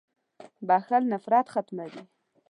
•بخښل 0.67 1.03
نفرت 1.13 1.45
ختموي. 1.53 2.01